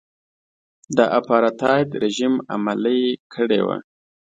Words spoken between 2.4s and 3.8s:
عملي کړی و.